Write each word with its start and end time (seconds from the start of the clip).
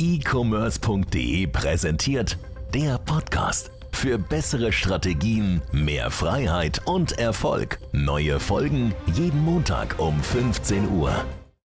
e-commerce.de 0.00 1.48
präsentiert 1.48 2.38
der 2.72 2.98
Podcast. 2.98 3.72
Für 3.90 4.16
bessere 4.16 4.70
Strategien, 4.70 5.60
mehr 5.72 6.12
Freiheit 6.12 6.82
und 6.86 7.18
Erfolg. 7.18 7.80
Neue 7.90 8.38
Folgen 8.38 8.94
jeden 9.12 9.44
Montag 9.44 9.98
um 9.98 10.20
15 10.20 10.88
Uhr. 10.90 11.10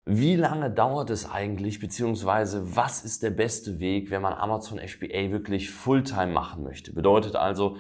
Wie 0.08 0.36
lange 0.36 0.72
dauert 0.72 1.12
es 1.12 1.30
eigentlich, 1.30 1.80
beziehungsweise 1.80 2.76
was 2.76 3.06
ist 3.06 3.22
der 3.22 3.30
beste 3.30 3.80
Weg, 3.80 4.10
wenn 4.10 4.24
man 4.24 4.34
Amazon 4.34 4.80
FBA 4.80 5.30
wirklich 5.30 5.70
Fulltime 5.70 6.34
machen 6.34 6.64
möchte? 6.64 6.94
Bedeutet 6.94 7.36
also, 7.36 7.78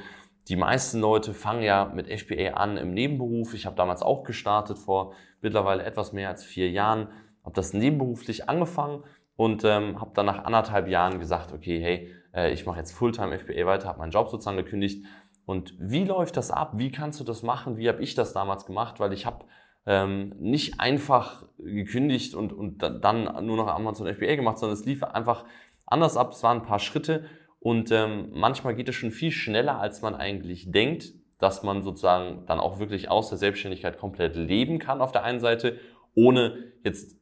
die 0.48 0.58
meisten 0.58 1.00
Leute 1.00 1.34
fangen 1.34 1.64
ja 1.64 1.86
mit 1.86 2.08
FBA 2.08 2.52
an 2.54 2.78
im 2.78 2.94
Nebenberuf. 2.94 3.56
Ich 3.56 3.66
habe 3.66 3.76
damals 3.76 4.04
auch 4.04 4.24
gestartet 4.24 4.78
vor 4.78 5.14
mittlerweile 5.42 5.84
etwas 5.84 6.14
mehr 6.14 6.30
als 6.30 6.44
vier 6.44 6.70
Jahren, 6.70 7.08
habe 7.44 7.56
das 7.56 7.74
nebenberuflich 7.74 8.48
angefangen 8.48 9.04
und 9.36 9.64
ähm, 9.64 10.00
habe 10.00 10.12
dann 10.14 10.26
nach 10.26 10.46
anderthalb 10.46 10.88
Jahren 10.88 11.20
gesagt, 11.20 11.52
okay, 11.54 11.80
hey, 11.80 12.14
äh, 12.34 12.52
ich 12.54 12.66
mache 12.66 12.80
jetzt 12.80 12.92
Fulltime 12.92 13.38
FBA 13.38 13.66
weiter, 13.66 13.88
habe 13.88 14.00
meinen 14.00 14.12
Job 14.12 14.30
sozusagen 14.30 14.58
gekündigt. 14.58 15.06
Und 15.46 15.76
wie 15.80 16.06
läuft 16.06 16.38
das 16.38 16.52
ab? 16.52 16.74
Wie 16.76 16.92
kannst 16.92 17.20
du 17.20 17.24
das 17.24 17.44
machen? 17.44 17.78
Wie 17.78 17.88
habe 17.88 18.02
ich 18.02 18.16
das 18.16 18.34
damals 18.34 18.66
gemacht? 18.66 19.00
Weil 19.00 19.14
ich 19.14 19.26
habe 19.26 19.46
ähm, 19.86 20.34
nicht 20.40 20.80
einfach 20.80 21.44
gekündigt 21.60 22.34
und, 22.34 22.52
und 22.54 22.82
dann 22.82 23.46
nur 23.46 23.58
noch 23.58 23.68
Amazon 23.68 24.12
FBA 24.12 24.36
gemacht, 24.36 24.58
sondern 24.58 24.78
es 24.78 24.86
lief 24.86 25.04
einfach 25.04 25.46
anders 25.86 26.18
ab. 26.18 26.32
Es 26.32 26.42
waren 26.42 26.62
ein 26.62 26.66
paar 26.66 26.80
Schritte 26.80 27.26
und 27.60 27.92
ähm, 27.92 28.30
manchmal 28.34 28.76
geht 28.76 28.90
es 28.90 28.96
schon 28.96 29.12
viel 29.12 29.32
schneller, 29.32 29.80
als 29.80 30.02
man 30.02 30.16
eigentlich 30.16 30.72
denkt, 30.72 31.14
dass 31.38 31.64
man 31.64 31.84
sozusagen 31.84 32.46
dann 32.48 32.60
auch 32.60 32.80
wirklich 32.80 33.12
aus 33.12 33.30
der 33.30 33.38
Selbstständigkeit 33.38 34.00
komplett 34.00 34.36
leben 34.36 34.80
kann 34.80 35.02
auf 35.02 35.12
der 35.12 35.24
einen 35.24 35.40
Seite, 35.40 35.80
ohne 36.16 36.72
jetzt 36.84 37.18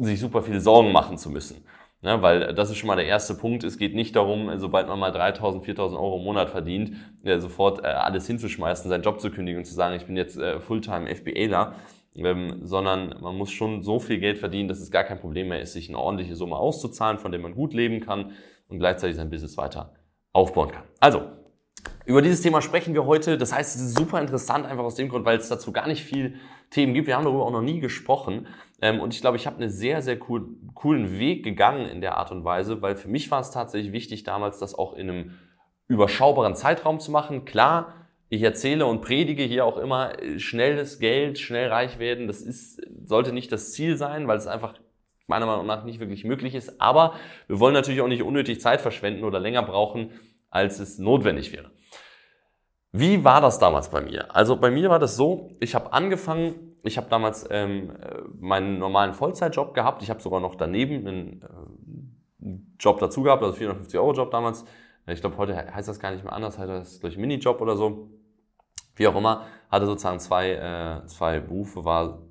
sich 0.00 0.20
super 0.20 0.42
viele 0.42 0.60
Sorgen 0.60 0.92
machen 0.92 1.18
zu 1.18 1.30
müssen. 1.30 1.64
Ja, 2.00 2.22
weil 2.22 2.54
das 2.54 2.70
ist 2.70 2.76
schon 2.76 2.86
mal 2.86 2.96
der 2.96 3.06
erste 3.06 3.34
Punkt. 3.34 3.64
Es 3.64 3.76
geht 3.76 3.94
nicht 3.94 4.14
darum, 4.14 4.56
sobald 4.58 4.86
man 4.86 5.00
mal 5.00 5.10
3.000, 5.10 5.64
4.000 5.64 5.94
Euro 5.94 6.18
im 6.18 6.24
Monat 6.24 6.48
verdient, 6.48 6.92
äh, 7.24 7.40
sofort 7.40 7.82
äh, 7.82 7.88
alles 7.88 8.26
hinzuschmeißen, 8.28 8.88
seinen 8.88 9.02
Job 9.02 9.20
zu 9.20 9.30
kündigen 9.30 9.58
und 9.58 9.64
zu 9.64 9.74
sagen, 9.74 9.96
ich 9.96 10.06
bin 10.06 10.16
jetzt 10.16 10.38
äh, 10.38 10.60
Fulltime 10.60 11.12
FBAler, 11.12 11.74
ähm, 12.14 12.60
sondern 12.62 13.16
man 13.20 13.36
muss 13.36 13.50
schon 13.50 13.82
so 13.82 13.98
viel 13.98 14.20
Geld 14.20 14.38
verdienen, 14.38 14.68
dass 14.68 14.78
es 14.78 14.92
gar 14.92 15.02
kein 15.02 15.18
Problem 15.18 15.48
mehr 15.48 15.60
ist, 15.60 15.72
sich 15.72 15.88
eine 15.88 15.98
ordentliche 15.98 16.36
Summe 16.36 16.56
auszuzahlen, 16.56 17.18
von 17.18 17.32
der 17.32 17.40
man 17.40 17.54
gut 17.54 17.74
leben 17.74 17.98
kann 18.00 18.32
und 18.68 18.78
gleichzeitig 18.78 19.16
sein 19.16 19.30
Business 19.30 19.56
weiter 19.56 19.92
aufbauen 20.32 20.70
kann. 20.70 20.84
Also, 21.00 21.22
über 22.04 22.22
dieses 22.22 22.42
Thema 22.42 22.62
sprechen 22.62 22.94
wir 22.94 23.06
heute. 23.06 23.36
Das 23.38 23.52
heißt, 23.52 23.76
es 23.76 23.82
ist 23.82 23.98
super 23.98 24.20
interessant, 24.20 24.66
einfach 24.66 24.84
aus 24.84 24.94
dem 24.94 25.08
Grund, 25.08 25.24
weil 25.24 25.38
es 25.38 25.48
dazu 25.48 25.72
gar 25.72 25.88
nicht 25.88 26.04
viel 26.04 26.36
Themen 26.70 26.94
gibt. 26.94 27.06
Wir 27.06 27.16
haben 27.16 27.24
darüber 27.24 27.44
auch 27.44 27.50
noch 27.50 27.62
nie 27.62 27.80
gesprochen. 27.80 28.46
Ähm, 28.80 29.00
und 29.00 29.14
ich 29.14 29.20
glaube, 29.20 29.36
ich 29.36 29.46
habe 29.46 29.56
einen 29.56 29.70
sehr, 29.70 30.02
sehr 30.02 30.18
cool, 30.28 30.48
coolen 30.74 31.18
Weg 31.18 31.44
gegangen 31.44 31.86
in 31.86 32.00
der 32.00 32.16
Art 32.16 32.30
und 32.30 32.44
Weise, 32.44 32.80
weil 32.82 32.96
für 32.96 33.08
mich 33.08 33.30
war 33.30 33.40
es 33.40 33.50
tatsächlich 33.50 33.92
wichtig, 33.92 34.24
damals 34.24 34.58
das 34.58 34.74
auch 34.74 34.94
in 34.94 35.10
einem 35.10 35.38
überschaubaren 35.88 36.54
Zeitraum 36.54 37.00
zu 37.00 37.10
machen. 37.10 37.44
Klar, 37.44 37.94
ich 38.28 38.42
erzähle 38.42 38.86
und 38.86 39.00
predige 39.00 39.42
hier 39.42 39.64
auch 39.64 39.78
immer 39.78 40.12
schnelles 40.36 40.98
Geld, 40.98 41.38
schnell 41.38 41.68
reich 41.68 41.98
werden. 41.98 42.26
Das 42.26 42.42
ist, 42.42 42.80
sollte 43.04 43.32
nicht 43.32 43.50
das 43.50 43.72
Ziel 43.72 43.96
sein, 43.96 44.28
weil 44.28 44.36
es 44.36 44.46
einfach 44.46 44.74
meiner 45.26 45.46
Meinung 45.46 45.66
nach 45.66 45.84
nicht 45.84 46.00
wirklich 46.00 46.24
möglich 46.24 46.54
ist. 46.54 46.80
Aber 46.80 47.14
wir 47.46 47.58
wollen 47.58 47.74
natürlich 47.74 48.00
auch 48.00 48.08
nicht 48.08 48.22
unnötig 48.22 48.60
Zeit 48.60 48.80
verschwenden 48.80 49.24
oder 49.24 49.40
länger 49.40 49.62
brauchen, 49.62 50.12
als 50.50 50.78
es 50.78 50.98
notwendig 50.98 51.52
wäre. 51.52 51.70
Wie 52.92 53.24
war 53.24 53.40
das 53.40 53.58
damals 53.58 53.90
bei 53.90 54.00
mir? 54.00 54.34
Also 54.34 54.56
bei 54.56 54.70
mir 54.70 54.88
war 54.88 54.98
das 54.98 55.16
so, 55.16 55.56
ich 55.60 55.74
habe 55.74 55.92
angefangen, 55.92 56.76
ich 56.88 56.96
habe 56.96 57.08
damals 57.08 57.46
ähm, 57.50 57.92
meinen 58.40 58.78
normalen 58.78 59.14
Vollzeitjob 59.14 59.74
gehabt, 59.74 60.02
ich 60.02 60.10
habe 60.10 60.20
sogar 60.20 60.40
noch 60.40 60.56
daneben 60.56 61.06
einen, 61.06 61.42
äh, 61.42 62.58
Job 62.78 62.98
dazu 62.98 63.22
gehabt, 63.22 63.42
also 63.42 63.54
450 63.54 63.98
Euro 63.98 64.12
Job 64.12 64.30
damals. 64.30 64.64
Ich 65.06 65.20
glaube, 65.20 65.36
heute 65.38 65.56
heißt 65.56 65.88
das 65.88 66.00
gar 66.00 66.12
nicht 66.12 66.22
mehr 66.24 66.32
anders, 66.32 66.58
heißt 66.58 66.68
das 66.68 67.00
durch 67.00 67.16
Minijob 67.16 67.60
oder 67.60 67.76
so. 67.76 68.10
Wie 68.94 69.06
auch 69.06 69.16
immer, 69.16 69.46
hatte 69.70 69.86
sozusagen 69.86 70.18
zwei, 70.18 70.52
äh, 70.52 71.06
zwei 71.06 71.40
Berufe, 71.40 71.84
war 71.84 72.22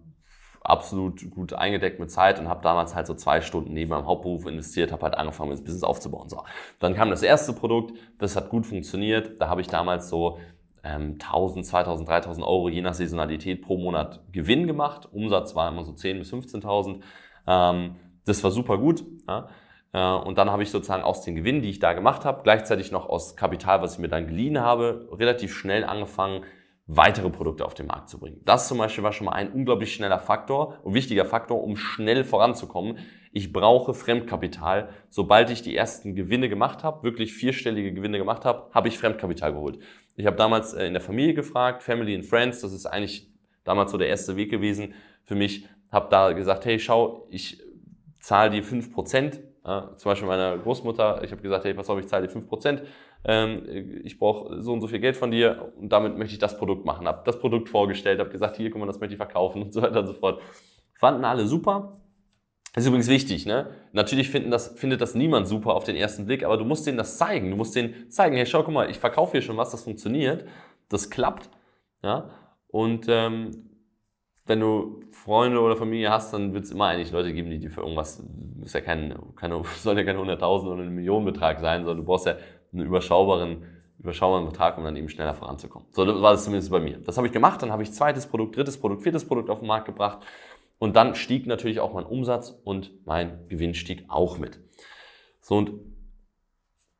absolut 0.62 1.30
gut 1.32 1.54
eingedeckt 1.54 2.00
mit 2.00 2.12
Zeit 2.12 2.40
und 2.40 2.50
habe 2.50 2.62
damals 2.62 2.94
halt 2.94 3.08
so 3.08 3.14
zwei 3.14 3.42
Stunden 3.42 3.74
neben 3.74 3.90
meinem 3.90 4.06
Hauptberuf 4.06 4.46
investiert, 4.46 4.92
habe 4.92 5.04
halt 5.04 5.16
angefangen, 5.16 5.52
das 5.52 5.62
Business 5.62 5.84
aufzubauen. 5.84 6.30
So, 6.30 6.44
dann 6.80 6.94
kam 6.94 7.10
das 7.10 7.24
erste 7.24 7.54
Produkt, 7.54 7.98
das 8.20 8.36
hat 8.36 8.50
gut 8.50 8.66
funktioniert. 8.66 9.42
Da 9.42 9.48
habe 9.48 9.62
ich 9.62 9.68
damals 9.68 10.10
so 10.10 10.40
ähm, 10.88 11.18
1000, 11.20 11.66
2000, 11.66 12.08
3000 12.08 12.46
Euro 12.46 12.70
je 12.70 12.82
nach 12.82 12.94
Saisonalität 12.94 13.62
pro 13.62 13.78
Monat 13.78 14.22
Gewinn 14.32 14.68
gemacht. 14.68 15.08
Umsatz 15.12 15.56
war 15.56 15.70
immer 15.70 15.84
so 15.84 15.94
10 15.94 16.20
bis 16.20 16.32
15.000. 16.32 17.02
Ähm, 17.48 17.96
das 18.26 18.44
war 18.44 18.52
super 18.52 18.78
gut. 18.78 19.04
Ja. 19.28 19.50
Äh, 19.94 20.28
und 20.28 20.38
dann 20.38 20.52
habe 20.52 20.64
ich 20.64 20.72
sozusagen 20.72 21.04
aus 21.04 21.24
den 21.24 21.36
Gewinnen, 21.36 21.62
die 21.62 21.70
ich 21.70 21.80
da 21.80 21.94
gemacht 21.94 22.26
habe, 22.26 22.42
gleichzeitig 22.44 22.92
noch 22.92 23.10
aus 23.10 23.36
Kapital, 23.36 23.82
was 23.82 23.94
ich 23.94 24.00
mir 24.00 24.10
dann 24.10 24.28
geliehen 24.28 24.60
habe, 24.60 25.10
relativ 25.12 25.56
schnell 25.56 25.84
angefangen, 25.84 26.44
weitere 26.88 27.30
Produkte 27.30 27.66
auf 27.66 27.74
den 27.74 27.88
Markt 27.88 28.10
zu 28.10 28.18
bringen. 28.18 28.42
Das 28.46 28.70
zum 28.70 28.78
Beispiel 28.78 29.04
war 29.04 29.12
schon 29.12 29.26
mal 29.26 29.34
ein 29.34 29.52
unglaublich 29.52 29.94
schneller 29.94 30.20
Faktor 30.20 30.80
und 30.84 30.94
wichtiger 30.94 31.26
Faktor, 31.26 31.62
um 31.62 31.76
schnell 31.76 32.24
voranzukommen. 32.24 33.00
Ich 33.34 33.52
brauche 33.52 33.94
Fremdkapital. 33.94 34.90
Sobald 35.10 35.50
ich 35.50 35.62
die 35.62 35.76
ersten 35.76 36.16
Gewinne 36.16 36.48
gemacht 36.48 36.84
habe, 36.84 37.04
wirklich 37.04 37.34
vierstellige 37.34 37.94
Gewinne 37.94 38.18
gemacht 38.18 38.46
habe, 38.46 38.74
habe 38.74 38.88
ich 38.88 38.98
Fremdkapital 38.98 39.52
geholt. 39.52 39.80
Ich 40.16 40.26
habe 40.26 40.38
damals 40.38 40.74
äh, 40.74 40.88
in 40.88 40.94
der 40.94 41.02
Familie 41.02 41.34
gefragt, 41.34 41.84
Family 41.84 42.16
and 42.16 42.26
Friends, 42.26 42.62
das 42.62 42.72
ist 42.72 42.86
eigentlich 42.86 43.30
damals 43.66 43.92
so 43.92 43.98
der 43.98 44.08
erste 44.08 44.38
Weg 44.38 44.50
gewesen 44.50 44.94
für 45.26 45.36
mich. 45.36 45.68
Habe 45.92 46.08
da 46.10 46.32
gesagt, 46.32 46.66
hey, 46.66 46.80
schau, 46.80 47.28
ich 47.30 47.62
zahle 48.20 48.50
dir 48.50 48.64
fünf 48.64 48.94
Prozent. 48.94 49.42
Ja, 49.66 49.94
zum 49.98 50.12
Beispiel 50.12 50.28
meiner 50.30 50.58
Großmutter, 50.58 51.22
ich 51.24 51.32
habe 51.32 51.42
gesagt, 51.42 51.66
hey, 51.66 51.74
pass 51.74 51.90
auf, 51.90 52.00
ich 52.00 52.08
zahle 52.08 52.28
dir 52.28 52.32
fünf 52.32 52.48
Prozent 52.48 52.84
ähm, 53.28 54.02
ich 54.04 54.18
brauche 54.18 54.62
so 54.62 54.74
und 54.74 54.82
so 54.82 54.88
viel 54.88 55.00
Geld 55.00 55.18
von 55.18 55.32
dir 55.32 55.74
und 55.78 55.90
damit 55.92 56.18
möchte 56.18 56.34
ich 56.34 56.40
das 56.40 56.58
Produkt 56.58 56.86
machen. 56.86 57.08
Habe 57.08 57.24
das 57.26 57.40
Produkt 57.40 57.70
vorgestellt, 57.70 58.20
habe 58.20 58.30
gesagt, 58.30 58.58
hier, 58.58 58.72
guck 58.72 58.80
mal, 58.80 58.86
das 58.86 59.00
möchte 59.00 59.14
ich 59.14 59.18
verkaufen 59.18 59.62
und 59.64 59.74
so 59.74 59.82
weiter 59.82 60.00
und 60.00 60.08
so 60.08 60.14
fort. 60.14 60.42
Fanden 60.94 61.26
alle 61.26 61.46
super. 61.46 62.02
Das 62.74 62.84
ist 62.84 62.88
übrigens 62.90 63.08
wichtig, 63.08 63.46
ne? 63.46 63.72
Natürlich 63.92 64.32
das, 64.50 64.80
findet 64.80 65.02
das 65.02 65.16
niemand 65.16 65.48
super 65.48 65.74
auf 65.74 65.84
den 65.84 65.96
ersten 65.96 66.26
Blick, 66.26 66.44
aber 66.44 66.58
du 66.58 66.66
musst 66.66 66.86
denen 66.86 66.98
das 66.98 67.18
zeigen. 67.18 67.50
Du 67.50 67.58
musst 67.58 67.76
denen 67.76 68.10
zeigen, 68.12 68.36
hey, 68.36 68.46
schau, 68.46 68.64
guck 68.64 68.74
mal, 68.74 68.90
ich 68.90 69.00
verkaufe 69.00 69.34
hier 69.34 69.42
schon 69.42 69.58
was, 69.58 69.72
das 69.72 69.84
funktioniert, 69.84 70.46
das 70.90 71.10
klappt, 71.10 71.50
ja? 72.04 72.30
Und 72.68 73.08
ähm, 73.10 73.68
wenn 74.46 74.60
du 74.60 75.02
Freunde 75.12 75.60
oder 75.60 75.76
Familie 75.76 76.10
hast, 76.10 76.34
dann 76.34 76.54
wird 76.54 76.66
es 76.66 76.72
immer 76.72 76.86
eigentlich 76.86 77.12
Leute 77.12 77.34
geben, 77.34 77.50
die 77.50 77.60
dir 77.60 77.72
für 77.72 77.82
irgendwas, 77.82 78.24
ist 78.64 78.74
ja 78.74 78.82
kein, 78.82 79.16
keine, 79.36 79.62
soll 79.80 79.98
ja 79.98 80.04
kein 80.04 80.18
100.000 80.18 80.72
oder 80.72 80.84
ein 80.84 80.94
Millionenbetrag 80.94 81.60
sein, 81.60 81.84
sondern 81.84 81.98
du 81.98 82.04
brauchst 82.04 82.28
ja 82.28 82.36
einen 82.74 82.86
überschaubaren, 82.86 83.66
überschaubaren 84.00 84.46
Betrag, 84.46 84.78
um 84.78 84.84
dann 84.84 84.96
eben 84.96 85.10
schneller 85.10 85.34
voranzukommen. 85.34 85.88
So 85.92 86.06
war 86.06 86.32
das 86.32 86.44
zumindest 86.44 86.72
bei 86.72 86.80
mir. 86.80 86.98
Das 87.00 87.18
habe 87.18 87.28
ich 87.28 87.34
gemacht, 87.34 87.62
dann 87.62 87.72
habe 87.72 87.84
ich 87.84 87.92
zweites 87.92 88.28
Produkt, 88.28 88.56
drittes 88.56 88.80
Produkt, 88.80 89.04
viertes 89.04 89.26
Produkt 89.26 89.50
auf 89.50 89.60
den 89.60 89.68
Markt 89.68 89.86
gebracht 89.86 90.20
und 90.80 90.96
dann 90.96 91.16
stieg 91.16 91.48
natürlich 91.48 91.80
auch 91.80 91.94
mein 91.94 92.06
Umsatz 92.06 92.54
und 92.64 92.92
mein 93.06 93.48
Gewinn 93.48 93.74
stieg 93.74 94.06
auch 94.08 94.38
mit. 94.38 94.60
So 95.42 95.58
und 95.58 95.72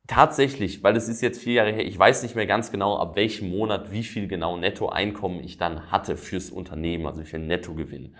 tatsächlich, 0.06 0.82
weil 0.82 0.96
es 0.96 1.08
ist 1.08 1.20
jetzt 1.20 1.40
vier 1.40 1.54
Jahre 1.54 1.72
her, 1.72 1.86
ich 1.86 1.98
weiß 1.98 2.22
nicht 2.22 2.34
mehr 2.34 2.46
ganz 2.46 2.72
genau, 2.72 2.98
ab 2.98 3.14
welchem 3.14 3.50
Monat 3.50 3.92
wie 3.92 4.02
viel 4.02 4.26
genau 4.26 4.56
Nettoeinkommen 4.56 5.44
ich 5.44 5.58
dann 5.58 5.92
hatte 5.92 6.16
fürs 6.16 6.50
Unternehmen, 6.50 7.06
also 7.06 7.20
wie 7.20 7.26
viel 7.26 7.40
Nettogewinn. 7.40 8.16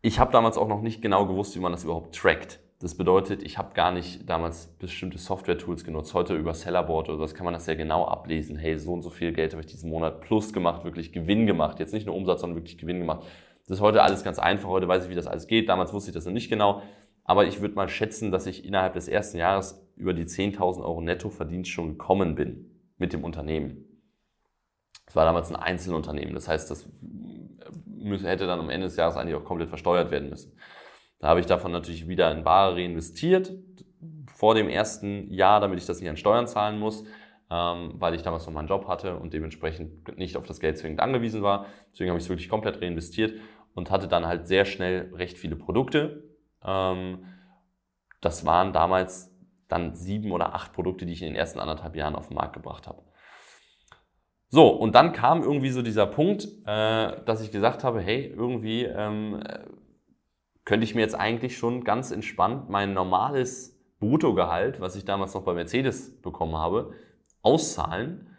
Ich 0.00 0.18
habe 0.18 0.32
damals 0.32 0.58
auch 0.58 0.66
noch 0.66 0.82
nicht 0.82 1.00
genau 1.00 1.26
gewusst, 1.26 1.54
wie 1.54 1.60
man 1.60 1.70
das 1.70 1.84
überhaupt 1.84 2.16
trackt. 2.16 2.58
Das 2.82 2.96
bedeutet, 2.96 3.44
ich 3.44 3.58
habe 3.58 3.74
gar 3.74 3.92
nicht 3.92 4.28
damals 4.28 4.66
bestimmte 4.66 5.16
Software-Tools 5.16 5.84
genutzt. 5.84 6.14
Heute 6.14 6.34
über 6.34 6.52
Sellerboard 6.52 7.10
oder 7.10 7.18
das 7.18 7.32
kann 7.32 7.44
man 7.44 7.54
das 7.54 7.64
sehr 7.64 7.76
genau 7.76 8.06
ablesen. 8.06 8.56
Hey, 8.56 8.76
so 8.76 8.92
und 8.92 9.02
so 9.02 9.10
viel 9.10 9.32
Geld 9.32 9.52
habe 9.52 9.60
ich 9.60 9.68
diesen 9.68 9.88
Monat 9.88 10.20
plus 10.20 10.52
gemacht, 10.52 10.82
wirklich 10.82 11.12
Gewinn 11.12 11.46
gemacht. 11.46 11.78
Jetzt 11.78 11.94
nicht 11.94 12.06
nur 12.06 12.16
Umsatz, 12.16 12.40
sondern 12.40 12.56
wirklich 12.56 12.78
Gewinn 12.78 12.98
gemacht. 12.98 13.24
Das 13.68 13.76
ist 13.76 13.80
heute 13.80 14.02
alles 14.02 14.24
ganz 14.24 14.40
einfach. 14.40 14.68
Heute 14.68 14.88
weiß 14.88 15.04
ich, 15.04 15.10
wie 15.10 15.14
das 15.14 15.28
alles 15.28 15.46
geht. 15.46 15.68
Damals 15.68 15.92
wusste 15.92 16.10
ich 16.10 16.14
das 16.14 16.26
noch 16.26 16.32
nicht 16.32 16.48
genau. 16.48 16.82
Aber 17.22 17.46
ich 17.46 17.60
würde 17.60 17.76
mal 17.76 17.88
schätzen, 17.88 18.32
dass 18.32 18.46
ich 18.46 18.64
innerhalb 18.64 18.94
des 18.94 19.06
ersten 19.06 19.36
Jahres 19.36 19.80
über 19.94 20.12
die 20.12 20.24
10.000 20.24 20.80
Euro 20.80 21.00
Nettoverdienst 21.00 21.70
schon 21.70 21.90
gekommen 21.90 22.34
bin 22.34 22.80
mit 22.98 23.12
dem 23.12 23.22
Unternehmen. 23.22 23.84
Das 25.06 25.14
war 25.14 25.24
damals 25.24 25.50
ein 25.50 25.56
Einzelunternehmen. 25.56 26.34
Das 26.34 26.48
heißt, 26.48 26.68
das 26.68 26.88
hätte 28.24 28.48
dann 28.48 28.58
am 28.58 28.70
Ende 28.70 28.88
des 28.88 28.96
Jahres 28.96 29.16
eigentlich 29.16 29.36
auch 29.36 29.44
komplett 29.44 29.68
versteuert 29.68 30.10
werden 30.10 30.30
müssen. 30.30 30.56
Da 31.22 31.28
habe 31.28 31.38
ich 31.38 31.46
davon 31.46 31.70
natürlich 31.70 32.08
wieder 32.08 32.32
in 32.32 32.44
Ware 32.44 32.74
reinvestiert 32.74 33.52
vor 34.26 34.56
dem 34.56 34.68
ersten 34.68 35.30
Jahr, 35.30 35.60
damit 35.60 35.78
ich 35.78 35.86
das 35.86 36.00
nicht 36.00 36.10
an 36.10 36.16
Steuern 36.16 36.48
zahlen 36.48 36.80
muss, 36.80 37.04
ähm, 37.48 37.92
weil 37.94 38.14
ich 38.14 38.22
damals 38.22 38.44
noch 38.44 38.52
meinen 38.52 38.66
Job 38.66 38.88
hatte 38.88 39.16
und 39.16 39.32
dementsprechend 39.32 40.18
nicht 40.18 40.36
auf 40.36 40.46
das 40.46 40.58
Geld 40.58 40.78
zwingend 40.78 40.98
angewiesen 40.98 41.40
war. 41.40 41.66
Deswegen 41.92 42.10
habe 42.10 42.18
ich 42.18 42.24
es 42.24 42.28
wirklich 42.28 42.48
komplett 42.48 42.82
reinvestiert 42.82 43.38
und 43.72 43.92
hatte 43.92 44.08
dann 44.08 44.26
halt 44.26 44.48
sehr 44.48 44.64
schnell 44.64 45.14
recht 45.14 45.38
viele 45.38 45.54
Produkte. 45.54 46.24
Ähm, 46.64 47.24
das 48.20 48.44
waren 48.44 48.72
damals 48.72 49.32
dann 49.68 49.94
sieben 49.94 50.32
oder 50.32 50.56
acht 50.56 50.72
Produkte, 50.72 51.06
die 51.06 51.12
ich 51.12 51.22
in 51.22 51.28
den 51.28 51.36
ersten 51.36 51.60
anderthalb 51.60 51.94
Jahren 51.94 52.16
auf 52.16 52.26
den 52.26 52.34
Markt 52.34 52.54
gebracht 52.54 52.88
habe. 52.88 53.00
So, 54.48 54.70
und 54.70 54.96
dann 54.96 55.12
kam 55.12 55.44
irgendwie 55.44 55.70
so 55.70 55.82
dieser 55.82 56.06
Punkt, 56.06 56.48
äh, 56.66 57.24
dass 57.24 57.40
ich 57.40 57.52
gesagt 57.52 57.84
habe, 57.84 58.00
hey, 58.00 58.26
irgendwie 58.26 58.86
ähm, 58.86 59.40
könnte 60.64 60.84
ich 60.84 60.94
mir 60.94 61.00
jetzt 61.00 61.14
eigentlich 61.14 61.56
schon 61.56 61.84
ganz 61.84 62.10
entspannt 62.10 62.68
mein 62.68 62.94
normales 62.94 63.78
Bruttogehalt, 63.98 64.80
was 64.80 64.96
ich 64.96 65.04
damals 65.04 65.34
noch 65.34 65.42
bei 65.42 65.54
Mercedes 65.54 66.20
bekommen 66.22 66.56
habe, 66.56 66.92
auszahlen, 67.42 68.36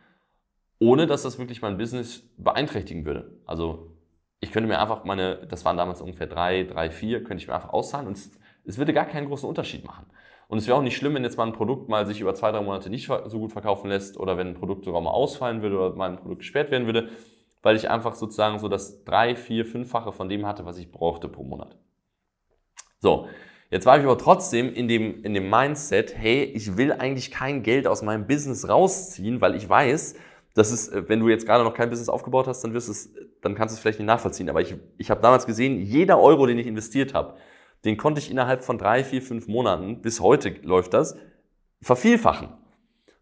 ohne 0.79 1.07
dass 1.07 1.23
das 1.23 1.39
wirklich 1.39 1.61
mein 1.61 1.77
Business 1.77 2.23
beeinträchtigen 2.37 3.05
würde. 3.05 3.39
Also 3.45 3.91
ich 4.39 4.51
könnte 4.51 4.67
mir 4.67 4.79
einfach 4.79 5.05
meine, 5.05 5.45
das 5.47 5.63
waren 5.63 5.77
damals 5.77 6.01
ungefähr 6.01 6.27
drei, 6.27 6.63
drei, 6.63 6.91
vier, 6.91 7.23
könnte 7.23 7.41
ich 7.41 7.47
mir 7.47 7.55
einfach 7.55 7.71
auszahlen 7.71 8.07
und 8.07 8.17
es, 8.17 8.31
es 8.65 8.77
würde 8.77 8.93
gar 8.93 9.05
keinen 9.05 9.27
großen 9.27 9.47
Unterschied 9.47 9.85
machen. 9.85 10.05
Und 10.49 10.57
es 10.57 10.67
wäre 10.67 10.77
auch 10.77 10.81
nicht 10.83 10.97
schlimm, 10.97 11.15
wenn 11.15 11.23
jetzt 11.23 11.37
mal 11.37 11.47
ein 11.47 11.53
Produkt 11.53 11.89
mal 11.89 12.05
sich 12.05 12.19
über 12.19 12.35
zwei, 12.35 12.51
drei 12.51 12.61
Monate 12.61 12.89
nicht 12.89 13.07
so 13.07 13.39
gut 13.39 13.53
verkaufen 13.53 13.87
lässt 13.89 14.17
oder 14.17 14.37
wenn 14.37 14.47
ein 14.47 14.53
Produkt 14.53 14.85
sogar 14.85 15.01
mal 15.01 15.11
ausfallen 15.11 15.61
würde 15.61 15.77
oder 15.77 15.95
mal 15.95 16.11
ein 16.11 16.17
Produkt 16.17 16.39
gesperrt 16.39 16.71
werden 16.71 16.85
würde, 16.85 17.09
weil 17.61 17.77
ich 17.77 17.89
einfach 17.89 18.13
sozusagen 18.13 18.59
so 18.59 18.67
das 18.67 19.05
drei, 19.05 19.35
vier, 19.35 19.65
fünffache 19.65 20.11
von 20.11 20.27
dem 20.27 20.45
hatte, 20.45 20.65
was 20.65 20.77
ich 20.77 20.91
brauchte 20.91 21.29
pro 21.29 21.43
Monat. 21.43 21.77
So, 23.03 23.27
jetzt 23.69 23.85
war 23.85 23.97
ich 23.97 24.05
aber 24.05 24.17
trotzdem 24.17 24.73
in 24.73 24.88
dem, 24.88 25.25
in 25.25 25.33
dem 25.33 25.50
Mindset, 25.50 26.17
hey, 26.17 26.45
ich 26.45 26.77
will 26.77 26.94
eigentlich 26.94 27.31
kein 27.31 27.61
Geld 27.61 27.85
aus 27.85 28.01
meinem 28.01 28.27
Business 28.27 28.69
rausziehen, 28.69 29.41
weil 29.41 29.55
ich 29.55 29.67
weiß, 29.67 30.15
dass 30.53 30.71
es, 30.71 30.88
äh, 30.88 31.03
wenn 31.09 31.19
du 31.19 31.27
jetzt 31.27 31.45
gerade 31.45 31.65
noch 31.65 31.73
kein 31.73 31.89
Business 31.89 32.07
aufgebaut 32.07 32.47
hast, 32.47 32.63
dann 32.63 32.73
wirst 32.73 32.88
es, 32.88 33.13
dann 33.41 33.55
kannst 33.55 33.73
du 33.73 33.75
es 33.75 33.81
vielleicht 33.81 34.00
nicht 34.00 34.07
nachvollziehen. 34.07 34.50
Aber 34.50 34.61
ich, 34.61 34.75
ich 34.97 35.11
habe 35.11 35.21
damals 35.21 35.45
gesehen, 35.45 35.81
jeder 35.81 36.17
Euro, 36.17 36.45
den 36.45 36.57
ich 36.57 36.65
investiert 36.65 37.13
habe, 37.13 37.35
den 37.83 37.97
konnte 37.97 38.21
ich 38.21 38.31
innerhalb 38.31 38.63
von 38.63 38.77
drei, 38.77 39.03
vier, 39.03 39.21
fünf 39.21 39.50
Monaten, 39.50 40.01
bis 40.01 40.21
heute 40.21 40.55
läuft 40.61 40.94
das, 40.94 41.17
vervielfachen. 41.81 42.53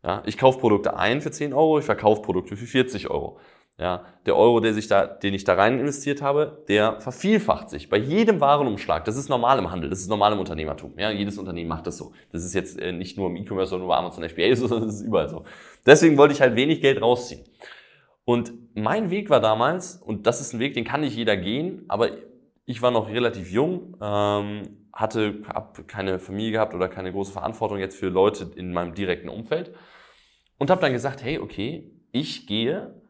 Ja, 0.04 0.22
ich 0.28 0.38
kaufe 0.38 0.60
Produkte 0.60 0.96
ein 0.96 1.22
für 1.22 1.32
10 1.32 1.54
Euro, 1.54 1.80
ich 1.80 1.86
verkaufe 1.86 2.22
Produkte 2.22 2.56
für 2.56 2.68
40 2.68 3.10
Euro. 3.10 3.40
Ja, 3.82 4.06
der 4.28 4.38
Euro, 4.38 4.60
der 4.60 4.76
sich 4.76 4.88
da, 4.88 5.08
den 5.08 5.34
ich 5.34 5.44
da 5.44 5.56
rein 5.56 5.80
investiert 5.80 6.22
habe, 6.22 6.64
der 6.68 7.02
vervielfacht 7.02 7.72
sich 7.72 7.90
bei 7.90 7.98
jedem 7.98 8.40
Warenumschlag. 8.40 9.06
Das 9.06 9.18
ist 9.18 9.28
normal 9.28 9.58
im 9.58 9.72
Handel, 9.72 9.90
das 9.90 10.02
ist 10.02 10.08
normal 10.08 10.34
im 10.34 10.40
Unternehmertum. 10.40 10.94
Ja, 11.00 11.10
jedes 11.10 11.40
Unternehmen 11.40 11.68
macht 11.68 11.88
das 11.88 11.98
so. 11.98 12.12
Das 12.32 12.46
ist 12.46 12.54
jetzt 12.54 12.80
äh, 12.80 12.92
nicht 12.92 13.18
nur 13.18 13.28
im 13.28 13.38
E-Commerce 13.38 13.74
oder 13.74 13.80
nur 13.80 13.88
bei 13.88 13.98
Amazon 13.98 14.30
FBA, 14.30 14.56
sondern 14.56 14.82
das 14.86 14.98
ist 14.98 15.02
überall 15.02 15.30
so. 15.30 15.46
Deswegen 15.84 16.16
wollte 16.16 16.36
ich 16.36 16.42
halt 16.42 16.56
wenig 16.56 16.80
Geld 16.80 17.02
rausziehen. 17.02 17.44
Und 18.24 18.54
mein 18.76 19.10
Weg 19.10 19.32
war 19.32 19.40
damals, 19.40 19.96
und 19.96 20.28
das 20.28 20.42
ist 20.42 20.54
ein 20.54 20.60
Weg, 20.60 20.76
den 20.76 20.86
kann 20.86 21.02
nicht 21.02 21.18
jeder 21.18 21.36
gehen, 21.36 21.86
aber 21.88 22.10
ich 22.66 22.84
war 22.84 22.92
noch 22.92 23.10
relativ 23.10 23.50
jung, 23.50 23.98
ähm, 24.00 24.90
hatte 24.94 25.42
keine 25.88 26.20
Familie 26.20 26.52
gehabt 26.52 26.76
oder 26.76 26.88
keine 26.88 27.12
große 27.12 27.32
Verantwortung 27.32 27.80
jetzt 27.80 27.98
für 27.98 28.10
Leute 28.10 28.52
in 28.56 28.74
meinem 28.74 28.94
direkten 28.94 29.28
Umfeld 29.28 29.74
und 30.60 30.70
habe 30.70 30.82
dann 30.82 30.94
gesagt, 30.94 31.24
hey, 31.24 31.40
okay, 31.40 31.92
ich 32.12 32.46
gehe, 32.46 33.01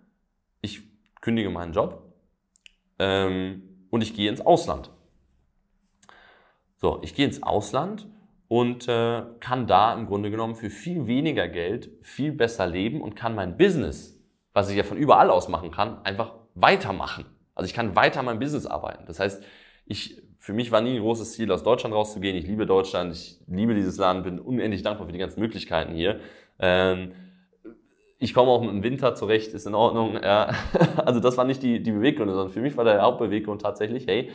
kündige 1.21 1.49
meinen 1.49 1.73
Job 1.73 2.03
ähm, 2.99 3.87
und 3.89 4.01
ich 4.01 4.13
gehe 4.13 4.29
ins 4.29 4.41
Ausland. 4.41 4.91
So, 6.77 6.99
ich 7.03 7.13
gehe 7.13 7.25
ins 7.25 7.43
Ausland 7.43 8.07
und 8.47 8.87
äh, 8.87 9.23
kann 9.39 9.67
da 9.67 9.93
im 9.93 10.07
Grunde 10.07 10.31
genommen 10.31 10.55
für 10.55 10.69
viel 10.69 11.07
weniger 11.07 11.47
Geld 11.47 11.91
viel 12.01 12.31
besser 12.31 12.67
leben 12.67 13.01
und 13.01 13.15
kann 13.15 13.35
mein 13.35 13.55
Business, 13.55 14.19
was 14.53 14.69
ich 14.69 14.77
ja 14.77 14.83
von 14.83 14.97
überall 14.97 15.29
aus 15.29 15.47
machen 15.47 15.71
kann, 15.71 16.03
einfach 16.03 16.33
weitermachen. 16.55 17.25
Also 17.55 17.67
ich 17.67 17.73
kann 17.73 17.95
weiter 17.95 18.23
mein 18.23 18.39
Business 18.39 18.65
arbeiten. 18.65 19.05
Das 19.05 19.19
heißt, 19.19 19.43
ich, 19.85 20.21
für 20.39 20.53
mich 20.53 20.71
war 20.71 20.81
nie 20.81 20.95
ein 20.95 21.01
großes 21.01 21.33
Ziel, 21.33 21.51
aus 21.51 21.63
Deutschland 21.63 21.93
rauszugehen. 21.93 22.35
Ich 22.35 22.47
liebe 22.47 22.65
Deutschland, 22.65 23.13
ich 23.13 23.39
liebe 23.47 23.75
dieses 23.75 23.97
Land, 23.97 24.23
bin 24.23 24.39
unendlich 24.39 24.81
dankbar 24.81 25.05
für 25.05 25.13
die 25.13 25.19
ganzen 25.19 25.39
Möglichkeiten 25.39 25.93
hier. 25.93 26.19
Ähm, 26.59 27.13
ich 28.21 28.35
komme 28.35 28.51
auch 28.51 28.61
im 28.61 28.83
Winter 28.83 29.15
zurecht, 29.15 29.53
ist 29.53 29.65
in 29.65 29.75
Ordnung. 29.75 30.13
Ja. 30.21 30.53
Also 31.05 31.19
das 31.19 31.37
war 31.37 31.45
nicht 31.45 31.63
die, 31.63 31.81
die 31.81 31.91
Beweggründe, 31.91 32.33
sondern 32.33 32.53
für 32.53 32.61
mich 32.61 32.77
war 32.77 32.85
der 32.85 33.01
Hauptbeweggrund 33.01 33.61
tatsächlich, 33.61 34.05
hey, 34.07 34.29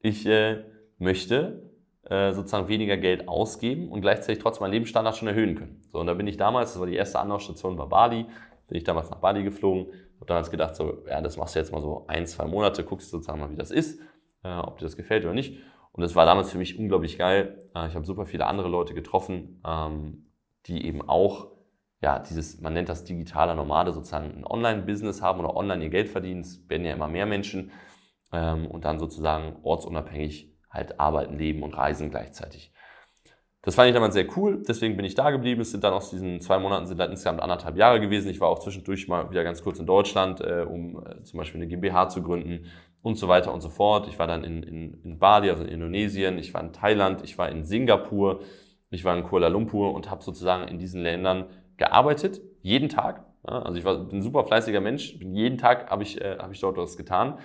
ich 0.00 0.26
äh, 0.26 0.62
möchte 0.98 1.70
äh, 2.04 2.32
sozusagen 2.32 2.68
weniger 2.68 2.98
Geld 2.98 3.26
ausgeben 3.26 3.88
und 3.88 4.02
gleichzeitig 4.02 4.42
trotzdem 4.42 4.64
meinen 4.64 4.72
Lebensstandard 4.72 5.16
schon 5.16 5.28
erhöhen 5.28 5.54
können. 5.54 5.80
So, 5.90 6.00
und 6.00 6.06
da 6.06 6.12
bin 6.12 6.26
ich 6.26 6.36
damals, 6.36 6.74
das 6.74 6.80
war 6.80 6.86
die 6.86 6.96
erste 6.96 7.18
Anlaufstation 7.18 7.76
bei 7.76 7.86
Bali, 7.86 8.26
bin 8.68 8.76
ich 8.76 8.84
damals 8.84 9.08
nach 9.08 9.18
Bali 9.18 9.42
geflogen, 9.42 9.86
habe 10.16 10.26
damals 10.26 10.50
gedacht, 10.50 10.76
so, 10.76 11.02
ja, 11.08 11.22
das 11.22 11.38
machst 11.38 11.54
du 11.54 11.60
jetzt 11.60 11.72
mal 11.72 11.80
so 11.80 12.04
ein, 12.06 12.26
zwei 12.26 12.44
Monate, 12.44 12.84
guckst 12.84 13.10
sozusagen 13.10 13.40
mal, 13.40 13.50
wie 13.50 13.56
das 13.56 13.70
ist, 13.70 14.00
äh, 14.42 14.54
ob 14.54 14.76
dir 14.78 14.84
das 14.84 14.96
gefällt 14.96 15.24
oder 15.24 15.32
nicht. 15.32 15.58
Und 15.92 16.02
das 16.02 16.14
war 16.14 16.26
damals 16.26 16.52
für 16.52 16.58
mich 16.58 16.78
unglaublich 16.78 17.16
geil. 17.16 17.70
Äh, 17.74 17.88
ich 17.88 17.94
habe 17.94 18.04
super 18.04 18.26
viele 18.26 18.44
andere 18.46 18.68
Leute 18.68 18.92
getroffen, 18.92 19.62
ähm, 19.66 20.26
die 20.66 20.86
eben 20.86 21.00
auch 21.08 21.53
ja, 22.04 22.18
dieses, 22.18 22.60
man 22.60 22.74
nennt 22.74 22.90
das 22.90 23.04
digitaler 23.04 23.54
Nomade, 23.54 23.90
sozusagen 23.90 24.36
ein 24.36 24.44
Online-Business 24.44 25.22
haben 25.22 25.40
oder 25.40 25.56
online 25.56 25.84
ihr 25.84 25.88
Geld 25.88 26.10
verdienen. 26.10 26.42
Es 26.42 26.68
werden 26.68 26.84
ja 26.84 26.92
immer 26.92 27.08
mehr 27.08 27.24
Menschen 27.24 27.72
ähm, 28.30 28.66
und 28.66 28.84
dann 28.84 28.98
sozusagen 28.98 29.56
ortsunabhängig 29.62 30.52
halt 30.68 31.00
arbeiten, 31.00 31.38
leben 31.38 31.62
und 31.62 31.74
reisen 31.74 32.10
gleichzeitig. 32.10 32.72
Das 33.62 33.74
fand 33.74 33.88
ich 33.88 33.94
damals 33.94 34.12
sehr 34.12 34.26
cool, 34.36 34.62
deswegen 34.68 34.96
bin 34.96 35.06
ich 35.06 35.14
da 35.14 35.30
geblieben. 35.30 35.62
Es 35.62 35.70
sind 35.70 35.82
dann 35.82 35.94
aus 35.94 36.10
diesen 36.10 36.42
zwei 36.42 36.58
Monaten 36.58 36.86
sind 36.86 37.00
dann 37.00 37.10
insgesamt 37.10 37.40
anderthalb 37.40 37.78
Jahre 37.78 37.98
gewesen. 38.00 38.28
Ich 38.28 38.38
war 38.38 38.50
auch 38.50 38.58
zwischendurch 38.58 39.08
mal 39.08 39.30
wieder 39.30 39.42
ganz 39.42 39.62
kurz 39.62 39.78
in 39.78 39.86
Deutschland, 39.86 40.42
äh, 40.42 40.66
um 40.68 41.02
äh, 41.06 41.22
zum 41.22 41.38
Beispiel 41.38 41.62
eine 41.62 41.68
GmbH 41.68 42.10
zu 42.10 42.22
gründen 42.22 42.66
und 43.00 43.16
so 43.16 43.28
weiter 43.28 43.54
und 43.54 43.62
so 43.62 43.70
fort. 43.70 44.08
Ich 44.08 44.18
war 44.18 44.26
dann 44.26 44.44
in, 44.44 44.62
in, 44.62 45.00
in 45.04 45.18
Bali, 45.18 45.48
also 45.48 45.62
in 45.62 45.70
Indonesien, 45.70 46.36
ich 46.36 46.52
war 46.52 46.60
in 46.60 46.74
Thailand, 46.74 47.24
ich 47.24 47.38
war 47.38 47.48
in 47.48 47.64
Singapur, 47.64 48.40
ich 48.90 49.06
war 49.06 49.16
in 49.16 49.24
Kuala 49.24 49.48
Lumpur 49.48 49.94
und 49.94 50.10
habe 50.10 50.22
sozusagen 50.22 50.68
in 50.68 50.78
diesen 50.78 51.00
Ländern 51.00 51.46
gearbeitet, 51.76 52.40
jeden 52.62 52.88
Tag. 52.88 53.24
Also 53.42 53.78
ich 53.78 53.84
war, 53.84 53.98
bin 53.98 54.18
ein 54.18 54.22
super 54.22 54.44
fleißiger 54.44 54.80
Mensch, 54.80 55.16
jeden 55.20 55.58
Tag 55.58 55.90
habe 55.90 56.02
ich, 56.02 56.20
äh, 56.20 56.38
hab 56.38 56.50
ich 56.50 56.60
dort 56.60 56.76
was 56.78 56.96
getan 56.96 57.38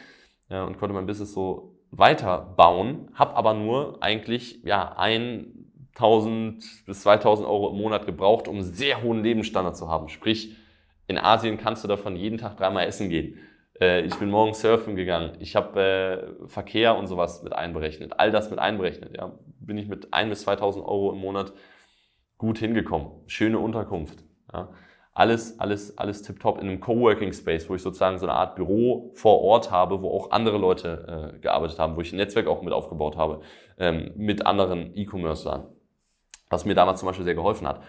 ja, 0.49 0.63
und 0.63 0.77
konnte 0.77 0.93
mein 0.93 1.05
Business 1.05 1.33
so 1.33 1.75
weiterbauen, 1.91 3.09
habe 3.13 3.35
aber 3.35 3.53
nur 3.53 4.01
eigentlich 4.01 4.63
ja 4.63 4.95
1000 4.97 6.85
bis 6.85 7.01
2000 7.01 7.47
Euro 7.47 7.71
im 7.71 7.77
Monat 7.77 8.05
gebraucht, 8.05 8.47
um 8.47 8.55
einen 8.55 8.63
sehr 8.63 9.01
hohen 9.03 9.23
Lebensstandard 9.23 9.75
zu 9.75 9.89
haben. 9.89 10.07
Sprich, 10.07 10.55
in 11.07 11.17
Asien 11.17 11.57
kannst 11.57 11.83
du 11.83 11.87
davon 11.87 12.15
jeden 12.15 12.37
Tag 12.37 12.57
dreimal 12.57 12.85
essen 12.85 13.09
gehen. 13.09 13.39
Äh, 13.79 14.01
ich 14.01 14.15
bin 14.15 14.29
morgens 14.29 14.61
surfen 14.61 14.95
gegangen. 14.95 15.33
Ich 15.39 15.55
habe 15.55 15.81
äh, 15.81 16.47
Verkehr 16.47 16.95
und 16.97 17.07
sowas 17.07 17.43
mit 17.43 17.53
einberechnet. 17.53 18.19
All 18.19 18.31
das 18.31 18.49
mit 18.49 18.59
einberechnet. 18.59 19.17
Ja. 19.17 19.31
Bin 19.59 19.77
ich 19.77 19.87
mit 19.87 20.13
1 20.13 20.29
bis 20.29 20.41
2000 20.41 20.85
Euro 20.85 21.11
im 21.11 21.19
Monat 21.19 21.53
gut 22.39 22.57
hingekommen. 22.57 23.09
Schöne 23.27 23.59
Unterkunft. 23.59 24.23
Ja. 24.51 24.69
Alles, 25.13 25.59
alles, 25.59 25.97
alles 25.97 26.21
tipptopp 26.23 26.59
in 26.61 26.67
einem 26.67 26.79
Coworking 26.79 27.33
Space, 27.33 27.69
wo 27.69 27.75
ich 27.75 27.81
sozusagen 27.81 28.17
so 28.17 28.25
eine 28.25 28.33
Art 28.33 28.55
Büro 28.55 29.11
vor 29.13 29.41
Ort 29.41 29.69
habe, 29.69 30.01
wo 30.01 30.09
auch 30.09 30.31
andere 30.31 30.57
Leute 30.57 31.33
äh, 31.35 31.39
gearbeitet 31.39 31.77
haben, 31.77 31.95
wo 31.95 32.01
ich 32.01 32.13
ein 32.13 32.15
Netzwerk 32.15 32.47
auch 32.47 32.61
mit 32.61 32.73
aufgebaut 32.73 33.17
habe, 33.17 33.41
ähm, 33.77 34.11
mit 34.15 34.45
anderen 34.45 34.95
E-Commercern, 34.95 35.67
was 36.49 36.63
mir 36.65 36.73
damals 36.73 37.01
zum 37.01 37.07
Beispiel 37.07 37.25
sehr 37.25 37.35
geholfen 37.35 37.67
hat. 37.67 37.83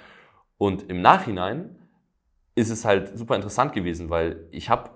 Und 0.58 0.90
im 0.90 1.00
Nachhinein 1.00 1.76
ist 2.56 2.70
es 2.70 2.84
halt 2.84 3.16
super 3.16 3.36
interessant 3.36 3.72
gewesen, 3.72 4.10
weil 4.10 4.48
ich 4.50 4.68
habe 4.68 4.90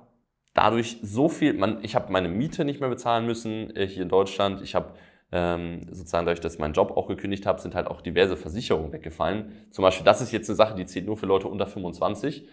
dadurch 0.54 0.98
so 1.02 1.28
viel, 1.28 1.54
man, 1.54 1.78
ich 1.84 1.94
habe 1.94 2.10
meine 2.10 2.28
Miete 2.28 2.64
nicht 2.64 2.80
mehr 2.80 2.88
bezahlen 2.88 3.26
müssen 3.26 3.74
äh, 3.76 3.86
hier 3.86 4.02
in 4.02 4.08
Deutschland, 4.08 4.60
ich 4.60 4.74
habe 4.74 4.94
ähm, 5.32 5.86
sozusagen 5.90 6.26
dadurch, 6.26 6.40
dass 6.40 6.54
ich 6.54 6.60
meinen 6.60 6.74
Job 6.74 6.92
auch 6.96 7.08
gekündigt 7.08 7.46
habe, 7.46 7.60
sind 7.60 7.74
halt 7.74 7.86
auch 7.86 8.00
diverse 8.00 8.36
Versicherungen 8.36 8.92
weggefallen. 8.92 9.52
Zum 9.70 9.82
Beispiel, 9.82 10.04
das 10.04 10.20
ist 10.20 10.32
jetzt 10.32 10.48
eine 10.48 10.56
Sache, 10.56 10.74
die 10.74 10.86
zählt 10.86 11.06
nur 11.06 11.16
für 11.16 11.26
Leute 11.26 11.48
unter 11.48 11.66
25. 11.66 12.48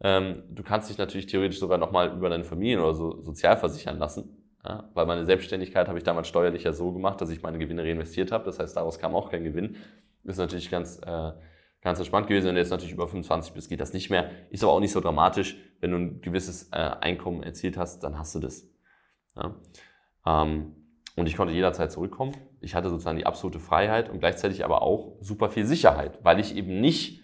Ähm, 0.00 0.42
du 0.50 0.62
kannst 0.62 0.90
dich 0.90 0.98
natürlich 0.98 1.26
theoretisch 1.26 1.58
sogar 1.58 1.78
nochmal 1.78 2.12
über 2.14 2.28
deine 2.28 2.44
Familien 2.44 2.80
oder 2.80 2.94
so 2.94 3.22
sozial 3.22 3.56
versichern 3.56 3.98
lassen. 3.98 4.42
Ja, 4.64 4.90
weil 4.94 5.06
meine 5.06 5.24
Selbstständigkeit 5.24 5.86
habe 5.86 5.98
ich 5.98 6.04
damals 6.04 6.26
steuerlich 6.26 6.64
ja 6.64 6.72
so 6.72 6.92
gemacht, 6.92 7.20
dass 7.20 7.30
ich 7.30 7.40
meine 7.42 7.58
Gewinne 7.58 7.84
reinvestiert 7.84 8.32
habe. 8.32 8.44
Das 8.44 8.58
heißt, 8.58 8.76
daraus 8.76 8.98
kam 8.98 9.14
auch 9.14 9.30
kein 9.30 9.44
Gewinn. 9.44 9.76
Ist 10.24 10.38
natürlich 10.38 10.70
ganz, 10.70 11.00
äh, 11.06 11.32
ganz 11.82 11.98
entspannt 12.00 12.26
gewesen. 12.26 12.46
Wenn 12.46 12.56
du 12.56 12.60
jetzt 12.60 12.70
natürlich 12.70 12.92
über 12.92 13.06
25 13.06 13.52
bist, 13.52 13.68
geht 13.68 13.80
das 13.80 13.92
nicht 13.92 14.10
mehr. 14.10 14.28
Ist 14.50 14.64
aber 14.64 14.72
auch 14.72 14.80
nicht 14.80 14.90
so 14.90 15.00
dramatisch. 15.00 15.56
Wenn 15.80 15.92
du 15.92 15.98
ein 15.98 16.20
gewisses 16.20 16.70
äh, 16.72 16.76
Einkommen 16.76 17.44
erzielt 17.44 17.76
hast, 17.76 18.00
dann 18.00 18.18
hast 18.18 18.34
du 18.34 18.40
das. 18.40 18.68
Ja? 19.36 19.54
Ähm, 20.26 20.85
und 21.16 21.26
ich 21.26 21.36
konnte 21.36 21.54
jederzeit 21.54 21.90
zurückkommen. 21.90 22.36
Ich 22.60 22.74
hatte 22.74 22.90
sozusagen 22.90 23.16
die 23.16 23.26
absolute 23.26 23.58
Freiheit 23.58 24.10
und 24.10 24.20
gleichzeitig 24.20 24.64
aber 24.64 24.82
auch 24.82 25.16
super 25.20 25.48
viel 25.50 25.64
Sicherheit, 25.64 26.18
weil 26.22 26.38
ich 26.38 26.54
eben 26.54 26.80
nicht 26.80 27.22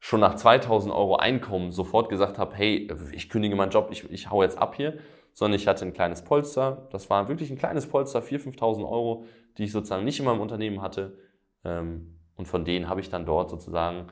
schon 0.00 0.18
nach 0.20 0.34
2000 0.34 0.92
Euro 0.92 1.16
Einkommen 1.16 1.70
sofort 1.70 2.08
gesagt 2.08 2.36
habe, 2.38 2.54
hey, 2.56 2.90
ich 3.12 3.28
kündige 3.28 3.54
meinen 3.54 3.70
Job, 3.70 3.88
ich, 3.92 4.10
ich 4.10 4.30
hau 4.30 4.42
jetzt 4.42 4.58
ab 4.58 4.74
hier, 4.74 4.98
sondern 5.32 5.58
ich 5.58 5.68
hatte 5.68 5.84
ein 5.84 5.92
kleines 5.92 6.22
Polster. 6.22 6.88
Das 6.90 7.08
war 7.08 7.28
wirklich 7.28 7.50
ein 7.50 7.56
kleines 7.56 7.86
Polster, 7.86 8.20
4.000, 8.20 8.58
5.000 8.58 8.90
Euro, 8.90 9.24
die 9.56 9.64
ich 9.64 9.72
sozusagen 9.72 10.04
nicht 10.04 10.18
in 10.18 10.24
meinem 10.24 10.40
Unternehmen 10.40 10.82
hatte. 10.82 11.16
Ähm, 11.64 12.18
und 12.34 12.46
von 12.46 12.64
denen 12.64 12.88
habe 12.88 13.00
ich 13.00 13.08
dann 13.08 13.24
dort 13.24 13.50
sozusagen, 13.50 14.08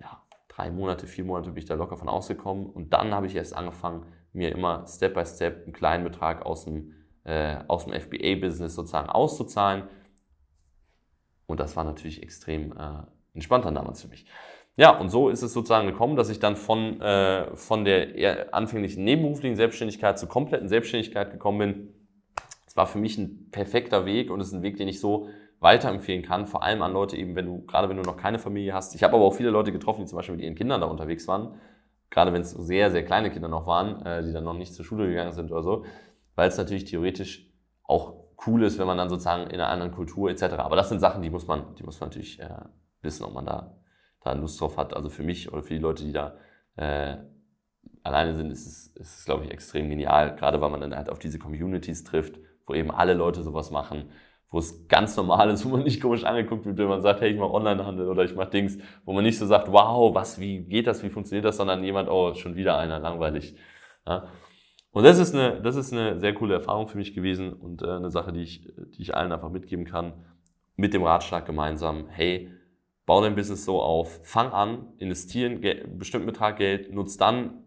ja, 0.00 0.22
drei 0.48 0.72
Monate, 0.72 1.06
vier 1.06 1.24
Monate 1.24 1.50
bin 1.50 1.58
ich 1.58 1.66
da 1.66 1.74
locker 1.74 1.96
von 1.96 2.08
ausgekommen. 2.08 2.66
Und 2.66 2.92
dann 2.92 3.14
habe 3.14 3.26
ich 3.26 3.36
erst 3.36 3.56
angefangen, 3.56 4.06
mir 4.32 4.50
immer 4.50 4.84
Step 4.88 5.14
by 5.14 5.24
Step 5.24 5.62
einen 5.62 5.72
kleinen 5.72 6.02
Betrag 6.02 6.44
aus 6.44 6.64
dem 6.64 6.94
äh, 7.24 7.56
aus 7.68 7.86
dem 7.86 7.94
FBA-Business 7.94 8.74
sozusagen 8.74 9.08
auszuzahlen. 9.08 9.84
Und 11.46 11.60
das 11.60 11.76
war 11.76 11.84
natürlich 11.84 12.22
extrem 12.22 12.72
äh, 12.72 13.02
entspannt 13.34 13.64
dann 13.64 13.74
damals 13.74 14.02
für 14.02 14.08
mich. 14.08 14.26
Ja, 14.76 14.98
und 14.98 15.10
so 15.10 15.28
ist 15.28 15.42
es 15.42 15.52
sozusagen 15.52 15.86
gekommen, 15.86 16.16
dass 16.16 16.30
ich 16.30 16.38
dann 16.38 16.56
von, 16.56 17.00
äh, 17.00 17.54
von 17.56 17.84
der 17.84 18.54
anfänglichen 18.54 19.04
nebenberuflichen 19.04 19.56
Selbstständigkeit 19.56 20.18
zur 20.18 20.28
kompletten 20.28 20.68
Selbstständigkeit 20.68 21.32
gekommen 21.32 21.58
bin. 21.58 21.88
Es 22.66 22.76
war 22.76 22.86
für 22.86 22.98
mich 22.98 23.18
ein 23.18 23.50
perfekter 23.50 24.06
Weg 24.06 24.30
und 24.30 24.40
es 24.40 24.48
ist 24.48 24.54
ein 24.54 24.62
Weg, 24.62 24.76
den 24.76 24.88
ich 24.88 25.00
so 25.00 25.28
weiterempfehlen 25.58 26.22
kann, 26.22 26.46
vor 26.46 26.62
allem 26.62 26.80
an 26.82 26.92
Leute 26.92 27.16
eben, 27.16 27.36
wenn 27.36 27.46
du, 27.46 27.66
gerade 27.66 27.88
wenn 27.88 27.96
du 27.96 28.02
noch 28.02 28.16
keine 28.16 28.38
Familie 28.38 28.72
hast. 28.72 28.94
Ich 28.94 29.02
habe 29.02 29.14
aber 29.14 29.24
auch 29.24 29.34
viele 29.34 29.50
Leute 29.50 29.72
getroffen, 29.72 30.00
die 30.00 30.06
zum 30.06 30.16
Beispiel 30.16 30.36
mit 30.36 30.44
ihren 30.44 30.54
Kindern 30.54 30.80
da 30.80 30.86
unterwegs 30.86 31.28
waren, 31.28 31.56
gerade 32.08 32.32
wenn 32.32 32.40
es 32.40 32.52
sehr, 32.52 32.90
sehr 32.90 33.04
kleine 33.04 33.30
Kinder 33.30 33.48
noch 33.48 33.66
waren, 33.66 34.00
äh, 34.06 34.22
die 34.22 34.32
dann 34.32 34.44
noch 34.44 34.54
nicht 34.54 34.72
zur 34.72 34.84
Schule 34.84 35.08
gegangen 35.08 35.32
sind 35.32 35.52
oder 35.52 35.62
so, 35.62 35.84
weil 36.40 36.48
es 36.48 36.56
natürlich 36.56 36.86
theoretisch 36.86 37.46
auch 37.82 38.14
cool 38.46 38.62
ist, 38.62 38.78
wenn 38.78 38.86
man 38.86 38.96
dann 38.96 39.10
sozusagen 39.10 39.42
in 39.50 39.60
einer 39.60 39.68
anderen 39.68 39.92
Kultur 39.92 40.30
etc. 40.30 40.54
Aber 40.54 40.74
das 40.74 40.88
sind 40.88 40.98
Sachen, 40.98 41.20
die 41.20 41.28
muss 41.28 41.46
man, 41.46 41.74
die 41.74 41.82
muss 41.82 42.00
man 42.00 42.08
natürlich 42.08 42.40
äh, 42.40 42.48
wissen, 43.02 43.24
ob 43.24 43.34
man 43.34 43.44
da, 43.44 43.76
da 44.22 44.32
Lust 44.32 44.58
drauf 44.58 44.78
hat. 44.78 44.96
Also 44.96 45.10
für 45.10 45.22
mich 45.22 45.52
oder 45.52 45.62
für 45.62 45.74
die 45.74 45.80
Leute, 45.80 46.02
die 46.02 46.12
da 46.12 46.38
äh, 46.76 47.18
alleine 48.02 48.34
sind, 48.34 48.50
ist 48.50 48.66
es, 48.66 48.86
ist 48.96 49.18
es, 49.18 49.24
glaube 49.26 49.44
ich, 49.44 49.50
extrem 49.50 49.90
genial, 49.90 50.34
gerade 50.34 50.62
weil 50.62 50.70
man 50.70 50.80
dann 50.80 50.96
halt 50.96 51.10
auf 51.10 51.18
diese 51.18 51.38
Communities 51.38 52.04
trifft, 52.04 52.40
wo 52.66 52.72
eben 52.72 52.90
alle 52.90 53.12
Leute 53.12 53.42
sowas 53.42 53.70
machen 53.70 54.10
wo 54.50 54.58
es 54.58 54.88
ganz 54.88 55.16
normal 55.16 55.48
ist, 55.50 55.64
wo 55.64 55.68
man 55.68 55.84
nicht 55.84 56.02
komisch 56.02 56.24
angeguckt 56.24 56.66
wird, 56.66 56.76
wenn 56.78 56.88
man 56.88 57.02
sagt, 57.02 57.20
hey, 57.20 57.30
ich 57.30 57.38
mache 57.38 57.52
Onlinehandel 57.52 58.08
oder 58.08 58.24
ich 58.24 58.34
mache 58.34 58.50
Dings, 58.50 58.78
wo 59.04 59.12
man 59.12 59.22
nicht 59.22 59.38
so 59.38 59.46
sagt, 59.46 59.70
wow, 59.70 60.12
was, 60.12 60.40
wie 60.40 60.64
geht 60.64 60.88
das, 60.88 61.04
wie 61.04 61.08
funktioniert 61.08 61.44
das, 61.44 61.56
sondern 61.56 61.84
jemand, 61.84 62.08
oh, 62.08 62.34
schon 62.34 62.56
wieder 62.56 62.76
einer, 62.76 62.98
langweilig. 62.98 63.54
Ja. 64.08 64.26
Und 64.92 65.04
das 65.04 65.18
ist, 65.18 65.34
eine, 65.34 65.60
das 65.60 65.76
ist 65.76 65.92
eine 65.92 66.18
sehr 66.18 66.34
coole 66.34 66.54
Erfahrung 66.54 66.88
für 66.88 66.98
mich 66.98 67.14
gewesen 67.14 67.52
und 67.52 67.82
äh, 67.82 67.86
eine 67.86 68.10
Sache, 68.10 68.32
die 68.32 68.42
ich, 68.42 68.72
die 68.96 69.02
ich 69.02 69.14
allen 69.14 69.30
einfach 69.30 69.50
mitgeben 69.50 69.84
kann, 69.84 70.12
mit 70.76 70.94
dem 70.94 71.04
Ratschlag 71.04 71.46
gemeinsam, 71.46 72.08
hey, 72.08 72.50
bau 73.06 73.20
dein 73.22 73.36
Business 73.36 73.64
so 73.64 73.80
auf, 73.80 74.20
fang 74.24 74.52
an, 74.52 74.86
investieren 74.98 75.64
einen 75.64 75.98
bestimmten 75.98 76.26
Betrag 76.26 76.56
Geld, 76.56 76.92
nutz 76.92 77.16
dann 77.16 77.62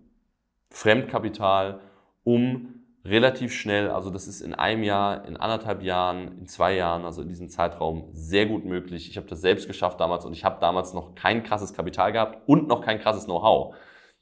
Fremdkapital, 0.70 1.80
um 2.24 2.84
relativ 3.06 3.54
schnell, 3.54 3.90
also 3.90 4.10
das 4.10 4.28
ist 4.28 4.42
in 4.42 4.54
einem 4.54 4.84
Jahr, 4.84 5.26
in 5.26 5.38
anderthalb 5.38 5.84
Jahren, 5.84 6.40
in 6.40 6.48
zwei 6.48 6.76
Jahren, 6.76 7.04
also 7.06 7.22
in 7.22 7.28
diesem 7.28 7.50
Zeitraum 7.50 8.10
sehr 8.14 8.46
gut 8.46 8.66
möglich. 8.66 9.10
Ich 9.10 9.18
habe 9.18 9.28
das 9.28 9.42
selbst 9.42 9.68
geschafft 9.68 10.00
damals 10.00 10.26
und 10.26 10.34
ich 10.34 10.46
habe 10.46 10.60
damals 10.62 10.94
noch 10.94 11.14
kein 11.14 11.44
krasses 11.44 11.74
Kapital 11.74 12.14
gehabt 12.14 12.48
und 12.48 12.68
noch 12.68 12.82
kein 12.82 13.00
krasses 13.00 13.26
Know-how. 13.26 13.76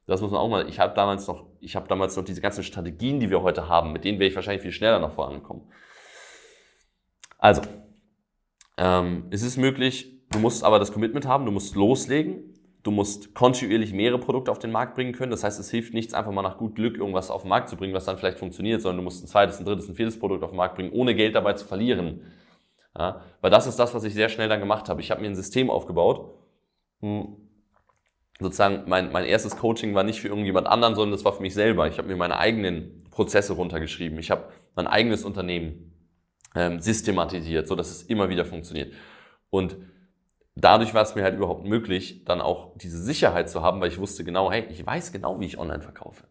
Das 0.08 0.22
muss 0.22 0.32
man 0.32 0.42
auch 0.42 0.50
mal, 0.50 0.68
ich 0.68 0.80
habe 0.80 0.94
damals 0.96 1.28
noch, 1.28 1.46
ich 1.60 1.76
habe 1.76 1.88
damals 1.88 2.16
noch 2.18 2.26
diese 2.26 2.42
ganzen 2.42 2.64
Strategien, 2.64 3.20
die 3.20 3.30
wir 3.30 3.42
heute 3.42 3.70
haben, 3.70 3.94
mit 3.94 4.04
denen 4.04 4.20
wäre 4.20 4.30
ich 4.30 4.36
wahrscheinlich 4.36 4.64
viel 4.64 4.72
schneller 4.72 5.00
noch 5.00 5.14
vorangekommen. 5.14 5.64
Also, 7.38 7.62
ähm, 8.78 9.28
es 9.30 9.42
ist 9.42 9.58
möglich, 9.58 10.28
du 10.32 10.40
musst 10.40 10.64
aber 10.64 10.80
das 10.80 10.92
Commitment 10.92 11.26
haben, 11.28 11.46
du 11.46 11.52
musst 11.52 11.76
loslegen 11.76 12.52
Du 12.84 12.90
musst 12.90 13.36
kontinuierlich 13.36 13.94
mehrere 13.94 14.20
Produkte 14.20 14.52
auf 14.52 14.58
den 14.58 14.72
Markt 14.72 14.96
bringen 14.96 15.14
können. 15.14 15.30
Das 15.30 15.44
heißt, 15.44 15.60
es 15.60 15.70
hilft 15.70 15.94
nichts, 15.94 16.16
einfach 16.16 16.32
mal 16.32 16.42
nach 16.42 16.58
gut 16.58 16.76
Glück 16.76 16.98
irgendwas 16.98 17.30
auf 17.30 17.44
den 17.44 17.50
Markt 17.50 17.70
zu 17.70 17.76
bringen, 17.76 17.94
was 17.94 18.06
dann 18.06 18.18
vielleicht 18.18 18.40
funktioniert, 18.40 18.82
sondern 18.82 18.98
du 18.98 19.04
musst 19.04 19.24
ein 19.24 19.28
zweites, 19.28 19.60
ein 19.60 19.66
drittes, 19.66 19.88
ein 19.88 19.96
viertes 19.96 20.18
Produkt 20.18 20.44
auf 20.44 20.50
den 20.50 20.58
Markt 20.58 20.76
bringen, 20.76 20.92
ohne 20.92 21.14
Geld 21.14 21.36
dabei 21.36 21.54
zu 21.54 21.66
verlieren. 21.66 22.22
Ja, 22.98 23.22
weil 23.40 23.52
das 23.52 23.68
ist 23.68 23.78
das, 23.78 23.94
was 23.94 24.04
ich 24.04 24.16
sehr 24.16 24.30
schnell 24.30 24.50
dann 24.50 24.60
gemacht 24.60 24.90
habe. 24.90 25.00
Ich 25.00 25.12
habe 25.12 25.22
mir 25.22 25.28
ein 25.28 25.36
System 25.36 25.70
aufgebaut. 25.70 26.34
Hm. 27.02 27.41
Sozusagen, 28.42 28.90
mein, 28.90 29.12
mein 29.12 29.26
erstes 29.26 29.56
Coaching 29.56 29.94
war 29.94 30.04
nicht 30.04 30.20
für 30.20 30.28
irgendjemand 30.28 30.68
anderen, 30.68 30.96
sondern 30.96 31.12
das 31.12 31.24
war 31.24 31.34
für 31.34 31.42
mich 31.42 31.54
selber. 31.54 31.88
Ich 31.88 31.98
habe 31.98 32.08
mir 32.08 32.16
meine 32.16 32.38
eigenen 32.38 33.04
Prozesse 33.12 33.54
runtergeschrieben. 33.54 34.18
Ich 34.18 34.32
habe 34.32 34.50
mein 34.76 34.88
eigenes 34.88 35.24
Unternehmen 35.24 35.94
ähm, 36.56 36.80
systematisiert, 36.80 37.68
so 37.68 37.76
dass 37.76 37.92
es 37.92 38.04
immer 38.04 38.30
wieder 38.30 38.46
funktioniert. 38.46 38.94
Und 39.50 39.78
dadurch 40.56 40.94
war 40.94 41.04
es 41.04 41.16
mir 41.16 41.24
halt 41.24 41.36
überhaupt 41.36 41.66
möglich, 41.66 42.26
dann 42.26 42.42
auch 42.42 42.76
diese 42.78 43.02
Sicherheit 43.02 43.50
zu 43.50 43.62
haben, 43.62 43.80
weil 43.80 43.90
ich 43.90 44.00
wusste 44.00 44.24
genau, 44.24 44.52
hey, 44.52 44.66
ich 44.70 44.86
weiß 44.86 45.12
genau, 45.12 45.40
wie 45.40 45.46
ich 45.46 45.58
online 45.58 45.82
verkaufe. 45.82 46.26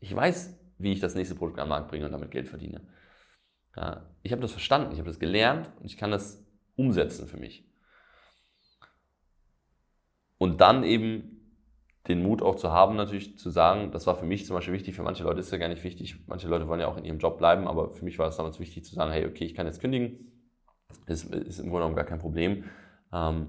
Ich 0.00 0.14
weiß, 0.14 0.56
wie 0.78 0.92
ich 0.92 1.00
das 1.00 1.14
nächste 1.14 1.34
Produkt 1.34 1.58
den 1.58 1.68
Markt 1.68 1.88
bringe 1.88 2.06
und 2.06 2.12
damit 2.12 2.30
Geld 2.30 2.48
verdiene. 2.48 2.86
Ja, 3.76 4.08
ich 4.22 4.32
habe 4.32 4.42
das 4.42 4.52
verstanden, 4.52 4.92
ich 4.92 4.98
habe 4.98 5.08
das 5.08 5.18
gelernt 5.18 5.70
und 5.80 5.86
ich 5.86 5.96
kann 5.96 6.10
das 6.10 6.44
umsetzen 6.76 7.26
für 7.26 7.36
mich. 7.36 7.64
Und 10.38 10.60
dann 10.60 10.84
eben 10.84 11.37
den 12.08 12.22
Mut 12.22 12.42
auch 12.42 12.56
zu 12.56 12.72
haben, 12.72 12.96
natürlich 12.96 13.38
zu 13.38 13.50
sagen, 13.50 13.90
das 13.90 14.06
war 14.06 14.16
für 14.16 14.24
mich 14.24 14.46
zum 14.46 14.56
Beispiel 14.56 14.74
wichtig, 14.74 14.96
für 14.96 15.02
manche 15.02 15.24
Leute 15.24 15.40
ist 15.40 15.52
ja 15.52 15.58
gar 15.58 15.68
nicht 15.68 15.84
wichtig, 15.84 16.16
manche 16.26 16.48
Leute 16.48 16.66
wollen 16.66 16.80
ja 16.80 16.88
auch 16.88 16.96
in 16.96 17.04
ihrem 17.04 17.18
Job 17.18 17.38
bleiben, 17.38 17.68
aber 17.68 17.90
für 17.90 18.04
mich 18.04 18.18
war 18.18 18.28
es 18.28 18.36
damals 18.36 18.58
wichtig 18.58 18.84
zu 18.84 18.94
sagen, 18.94 19.12
hey, 19.12 19.26
okay, 19.26 19.44
ich 19.44 19.54
kann 19.54 19.66
jetzt 19.66 19.80
kündigen, 19.80 20.32
ist, 21.06 21.32
ist 21.34 21.58
im 21.58 21.66
Grunde 21.66 21.80
genommen 21.80 21.96
gar 21.96 22.04
kein 22.04 22.18
Problem. 22.18 22.64
Ähm, 23.12 23.48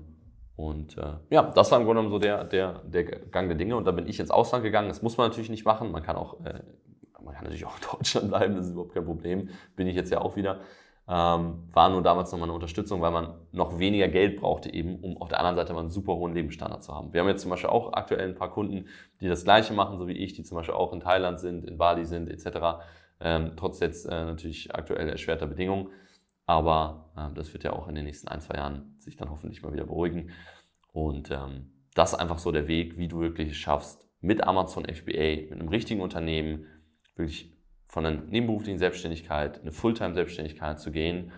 und 0.56 0.98
äh, 0.98 1.14
ja, 1.30 1.44
das 1.44 1.72
war 1.72 1.80
im 1.80 1.86
Grunde 1.86 2.02
genommen 2.02 2.12
so 2.12 2.20
der, 2.20 2.44
der, 2.44 2.82
der 2.84 3.04
Gang 3.06 3.48
der 3.48 3.58
Dinge. 3.58 3.78
Und 3.78 3.86
da 3.86 3.92
bin 3.92 4.08
ich 4.08 4.20
ins 4.20 4.30
Ausland 4.30 4.62
gegangen. 4.62 4.90
Das 4.90 5.02
muss 5.02 5.18
man 5.18 5.30
natürlich 5.30 5.50
nicht 5.50 5.64
machen. 5.64 5.90
Man 5.90 6.04
kann 6.04 6.18
auch, 6.18 6.46
äh, 6.46 6.62
man 7.24 7.34
kann 7.34 7.46
natürlich 7.46 7.66
auch 7.66 7.78
in 7.78 7.98
Deutschland 7.98 8.28
bleiben, 8.28 8.56
das 8.58 8.66
ist 8.66 8.74
überhaupt 8.74 8.94
kein 8.94 9.06
Problem. 9.06 9.50
Bin 9.78 9.88
ich 9.88 9.96
jetzt 9.96 10.12
ja 10.12 10.20
auch 10.20 10.36
wieder. 10.36 10.60
Ähm, 11.12 11.64
war 11.74 11.90
nur 11.90 12.04
damals 12.04 12.32
nochmal 12.32 12.50
eine 12.50 12.54
Unterstützung, 12.54 13.02
weil 13.02 13.10
man 13.10 13.34
noch 13.52 13.80
weniger 13.80 14.08
Geld 14.08 14.40
brauchte, 14.40 14.72
eben, 14.72 15.00
um 15.00 15.18
auf 15.18 15.30
der 15.30 15.40
anderen 15.40 15.56
Seite 15.56 15.74
mal 15.74 15.80
einen 15.80 15.90
super 15.90 16.14
hohen 16.14 16.36
Lebensstandard 16.36 16.84
zu 16.84 16.94
haben. 16.94 17.12
Wir 17.14 17.22
haben 17.22 17.28
jetzt 17.28 17.42
zum 17.42 17.50
Beispiel 17.50 17.72
auch 17.72 17.94
aktuell 17.94 18.30
ein 18.30 18.36
paar 18.36 18.52
Kunden, 18.52 18.86
die 19.20 19.28
das 19.28 19.44
Gleiche 19.44 19.74
machen, 19.74 19.98
so 19.98 20.08
wie 20.08 20.14
ich, 20.14 20.34
die 20.34 20.44
zum 20.44 20.56
Beispiel 20.56 20.76
auch 20.76 20.94
in 20.94 21.00
Thailand 21.00 21.40
sind, 21.40 21.66
in 21.66 21.80
Bali 21.80 22.06
sind, 22.06 22.30
etc. 22.30 22.84
Ähm, 23.20 23.54
trotz 23.56 23.80
jetzt 23.80 24.06
äh, 24.06 24.26
natürlich 24.26 24.76
aktuell 24.76 25.10
erschwerter 25.10 25.48
Bedingungen. 25.48 25.90
Aber 26.46 27.12
äh, 27.18 27.34
das 27.34 27.54
wird 27.54 27.64
ja 27.64 27.74
auch 27.74 27.88
in 27.88 27.96
den 27.96 28.06
nächsten 28.06 28.28
ein, 28.28 28.42
zwei 28.42 28.58
Jahren 28.58 28.96
sich 29.00 29.16
dann 29.16 29.32
hoffentlich 29.32 29.64
mal 29.64 29.74
wieder 29.74 29.86
beruhigen. 29.86 30.30
Und 30.94 31.32
ähm, 31.32 31.72
das 31.96 32.14
ist 32.14 32.20
einfach 32.20 32.38
so 32.38 32.52
der 32.52 32.68
Weg, 32.68 33.00
wie 33.00 33.08
du 33.08 33.20
wirklich 33.20 33.50
es 33.50 33.58
schaffst, 33.58 34.08
mit 34.22 34.44
Amazon 34.44 34.86
FBA, 34.86 35.48
mit 35.50 35.54
einem 35.54 35.70
richtigen 35.70 36.02
Unternehmen, 36.02 36.66
wirklich 37.16 37.59
von 37.90 38.06
einer 38.06 38.22
nebenberuflichen 38.22 38.80
Selbstständigkeit 38.80 39.58
in 39.58 39.64
eine 39.64 39.72
Fulltime-Selbstständigkeit 39.72 40.80
zu 40.80 40.92
gehen 40.92 41.32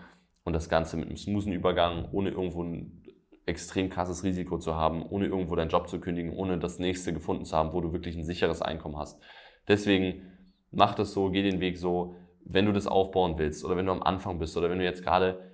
und 0.44 0.52
das 0.52 0.68
Ganze 0.68 0.96
mit 0.96 1.08
einem 1.08 1.16
smoothen 1.16 1.52
Übergang, 1.52 2.08
ohne 2.12 2.30
irgendwo 2.30 2.62
ein 2.62 3.02
extrem 3.46 3.88
krasses 3.88 4.22
Risiko 4.22 4.58
zu 4.58 4.76
haben, 4.76 5.02
ohne 5.02 5.26
irgendwo 5.26 5.56
deinen 5.56 5.70
Job 5.70 5.88
zu 5.88 5.98
kündigen, 5.98 6.32
ohne 6.32 6.58
das 6.58 6.78
nächste 6.78 7.12
gefunden 7.12 7.46
zu 7.46 7.56
haben, 7.56 7.72
wo 7.72 7.80
du 7.80 7.92
wirklich 7.92 8.16
ein 8.16 8.24
sicheres 8.24 8.60
Einkommen 8.62 8.98
hast. 8.98 9.20
Deswegen 9.66 10.22
mach 10.70 10.94
das 10.94 11.12
so, 11.12 11.30
geh 11.30 11.42
den 11.42 11.60
Weg 11.60 11.78
so, 11.78 12.16
wenn 12.44 12.66
du 12.66 12.72
das 12.72 12.86
aufbauen 12.86 13.38
willst 13.38 13.64
oder 13.64 13.76
wenn 13.76 13.86
du 13.86 13.92
am 13.92 14.02
Anfang 14.02 14.38
bist 14.38 14.56
oder 14.56 14.68
wenn 14.68 14.78
du 14.78 14.84
jetzt 14.84 15.02
gerade 15.02 15.50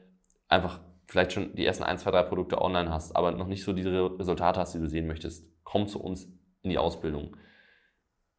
einfach 0.49 0.81
vielleicht 1.07 1.33
schon 1.33 1.55
die 1.55 1.65
ersten 1.65 1.85
ein, 1.85 1.99
zwei, 1.99 2.11
drei 2.11 2.25
Produkte 2.25 2.61
online 2.61 2.91
hast, 2.91 3.15
aber 3.15 3.31
noch 3.31 3.47
nicht 3.47 3.63
so 3.63 3.73
diese 3.73 4.19
Resultate 4.19 4.59
hast, 4.59 4.75
die 4.75 4.81
du 4.81 4.89
sehen 4.89 5.07
möchtest, 5.07 5.47
komm 5.63 5.87
zu 5.87 6.03
uns 6.03 6.29
in 6.63 6.71
die 6.71 6.79
Ausbildung. 6.79 7.37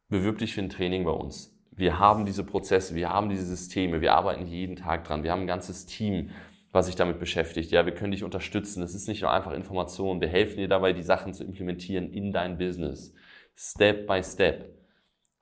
Bewirb 0.08 0.38
dich 0.38 0.54
für 0.54 0.60
ein 0.60 0.68
Training 0.68 1.04
bei 1.04 1.12
uns. 1.12 1.56
Wir 1.80 1.98
haben 1.98 2.26
diese 2.26 2.44
Prozesse, 2.44 2.94
wir 2.94 3.08
haben 3.08 3.30
diese 3.30 3.46
Systeme, 3.46 4.02
wir 4.02 4.12
arbeiten 4.12 4.46
jeden 4.46 4.76
Tag 4.76 5.04
dran. 5.04 5.22
Wir 5.22 5.32
haben 5.32 5.40
ein 5.40 5.46
ganzes 5.46 5.86
Team, 5.86 6.30
was 6.72 6.86
sich 6.86 6.94
damit 6.94 7.18
beschäftigt. 7.18 7.70
Ja, 7.70 7.86
wir 7.86 7.94
können 7.94 8.12
dich 8.12 8.22
unterstützen. 8.22 8.82
Es 8.82 8.94
ist 8.94 9.08
nicht 9.08 9.22
nur 9.22 9.32
einfach 9.32 9.52
Information. 9.52 10.20
Wir 10.20 10.28
helfen 10.28 10.58
dir 10.58 10.68
dabei, 10.68 10.92
die 10.92 11.02
Sachen 11.02 11.32
zu 11.32 11.42
implementieren 11.42 12.12
in 12.12 12.32
dein 12.32 12.58
Business. 12.58 13.14
Step 13.56 14.06
by 14.06 14.22
step. 14.22 14.70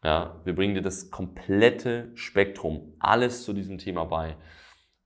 Ja, 0.05 0.41
wir 0.45 0.55
bringen 0.55 0.77
dir 0.77 0.81
das 0.81 1.11
komplette 1.11 2.13
Spektrum, 2.15 2.95
alles 3.01 3.43
zu 3.43 3.53
diesem 3.53 3.79
Thema 3.79 4.05
bei. 4.05 4.37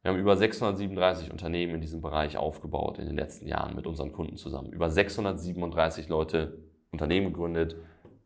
Wir 0.02 0.10
haben 0.10 0.18
über 0.18 0.36
637 0.36 1.30
Unternehmen 1.30 1.76
in 1.76 1.80
diesem 1.80 2.02
Bereich 2.02 2.36
aufgebaut 2.36 2.98
in 2.98 3.06
den 3.06 3.16
letzten 3.16 3.46
Jahren 3.46 3.74
mit 3.74 3.86
unseren 3.86 4.12
Kunden 4.12 4.36
zusammen. 4.36 4.70
Über 4.70 4.90
637 4.90 6.10
Leute 6.10 6.58
Unternehmen 6.90 7.28
gegründet 7.28 7.76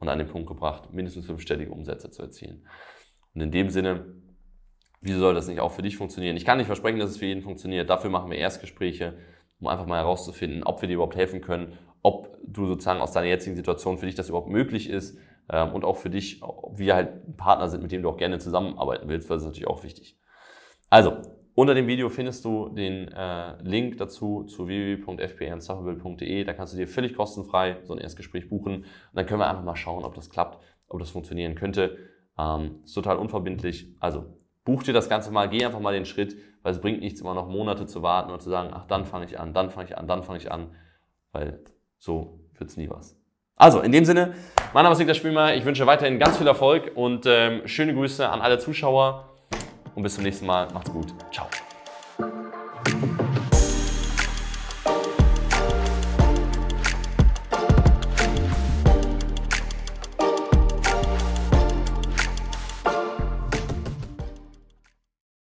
und 0.00 0.08
an 0.08 0.18
den 0.18 0.26
Punkt 0.26 0.48
gebracht, 0.48 0.92
mindestens 0.92 1.26
fünfstellige 1.26 1.70
Umsätze 1.70 2.10
zu 2.10 2.22
erzielen. 2.22 2.66
Und 3.36 3.42
in 3.42 3.50
dem 3.50 3.68
Sinne, 3.68 4.06
wieso 5.02 5.20
soll 5.20 5.34
das 5.34 5.46
nicht 5.46 5.60
auch 5.60 5.72
für 5.72 5.82
dich 5.82 5.98
funktionieren? 5.98 6.38
Ich 6.38 6.46
kann 6.46 6.56
nicht 6.56 6.66
versprechen, 6.66 6.98
dass 6.98 7.10
es 7.10 7.18
für 7.18 7.26
jeden 7.26 7.42
funktioniert. 7.42 7.90
Dafür 7.90 8.08
machen 8.08 8.30
wir 8.30 8.38
Erstgespräche, 8.38 9.18
um 9.60 9.66
einfach 9.66 9.86
mal 9.86 9.98
herauszufinden, 9.98 10.62
ob 10.62 10.80
wir 10.80 10.88
dir 10.88 10.94
überhaupt 10.94 11.16
helfen 11.16 11.42
können, 11.42 11.78
ob 12.02 12.38
du 12.46 12.66
sozusagen 12.66 13.00
aus 13.00 13.12
deiner 13.12 13.26
jetzigen 13.26 13.54
Situation 13.54 13.98
für 13.98 14.06
dich 14.06 14.14
das 14.14 14.30
überhaupt 14.30 14.48
möglich 14.48 14.88
ist 14.88 15.18
ähm, 15.50 15.74
und 15.74 15.84
auch 15.84 15.98
für 15.98 16.08
dich, 16.08 16.42
ob 16.42 16.78
wir 16.78 16.94
halt 16.94 17.28
ein 17.28 17.36
Partner 17.36 17.68
sind, 17.68 17.82
mit 17.82 17.92
dem 17.92 18.02
du 18.02 18.08
auch 18.08 18.16
gerne 18.16 18.38
zusammenarbeiten 18.38 19.06
willst, 19.06 19.28
weil 19.28 19.36
das 19.36 19.42
ist 19.42 19.48
natürlich 19.48 19.68
auch 19.68 19.84
wichtig. 19.84 20.18
Also, 20.88 21.18
unter 21.54 21.74
dem 21.74 21.86
Video 21.86 22.08
findest 22.08 22.42
du 22.46 22.70
den 22.70 23.08
äh, 23.08 23.62
Link 23.62 23.98
dazu 23.98 24.44
zu 24.44 24.66
www.fpnsuffable.de. 24.66 26.44
Da 26.44 26.54
kannst 26.54 26.72
du 26.72 26.78
dir 26.78 26.88
völlig 26.88 27.14
kostenfrei 27.14 27.78
so 27.84 27.92
ein 27.92 27.98
Erstgespräch 27.98 28.48
buchen 28.48 28.76
und 28.76 28.86
dann 29.12 29.26
können 29.26 29.40
wir 29.40 29.48
einfach 29.48 29.64
mal 29.64 29.76
schauen, 29.76 30.04
ob 30.04 30.14
das 30.14 30.30
klappt, 30.30 30.62
ob 30.88 31.00
das 31.00 31.10
funktionieren 31.10 31.54
könnte. 31.54 31.98
Ähm, 32.38 32.80
ist 32.84 32.94
total 32.94 33.16
unverbindlich. 33.16 33.88
Also 34.00 34.26
buch 34.64 34.82
dir 34.82 34.92
das 34.92 35.08
Ganze 35.08 35.30
mal, 35.30 35.48
geh 35.48 35.64
einfach 35.64 35.80
mal 35.80 35.94
den 35.94 36.04
Schritt, 36.04 36.36
weil 36.62 36.72
es 36.72 36.80
bringt 36.80 37.00
nichts, 37.00 37.20
immer 37.20 37.34
noch 37.34 37.48
Monate 37.48 37.86
zu 37.86 38.02
warten 38.02 38.30
und 38.30 38.42
zu 38.42 38.50
sagen, 38.50 38.70
ach, 38.72 38.84
dann 38.86 39.04
fange 39.04 39.24
ich 39.24 39.38
an, 39.38 39.54
dann 39.54 39.70
fange 39.70 39.86
ich 39.88 39.96
an, 39.96 40.06
dann 40.06 40.22
fange 40.22 40.38
ich 40.38 40.50
an, 40.50 40.74
weil 41.32 41.60
so 41.98 42.40
wird 42.58 42.70
es 42.70 42.76
nie 42.76 42.90
was. 42.90 43.16
Also, 43.58 43.80
in 43.80 43.90
dem 43.90 44.04
Sinne, 44.04 44.34
mein 44.74 44.82
Name 44.82 44.92
ist 44.92 44.98
Niklas 44.98 45.16
Spielmeier. 45.16 45.56
Ich 45.56 45.64
wünsche 45.64 45.86
weiterhin 45.86 46.18
ganz 46.18 46.36
viel 46.36 46.46
Erfolg 46.46 46.92
und 46.94 47.24
ähm, 47.26 47.66
schöne 47.66 47.94
Grüße 47.94 48.28
an 48.28 48.42
alle 48.42 48.58
Zuschauer 48.58 49.30
und 49.94 50.02
bis 50.02 50.14
zum 50.16 50.24
nächsten 50.24 50.44
Mal. 50.44 50.68
Macht's 50.74 50.92
gut. 50.92 51.14
Ciao. 51.32 51.46